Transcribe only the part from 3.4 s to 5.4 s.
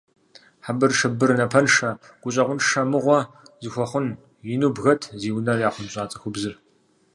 зыхуэхъун!- ину бгэт зи